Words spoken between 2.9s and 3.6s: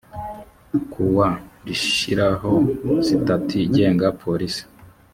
sitati